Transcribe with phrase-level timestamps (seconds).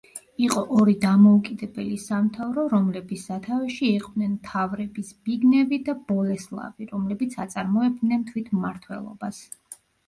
[0.43, 9.47] იყო ორი დამოუკიდებელი სამთავრო რომლების სათავეში იყვნენ მთავრები ზბიგნევი და ბოლესლავი რომლებიც აწარმოებდნენ თვითმმართველობას.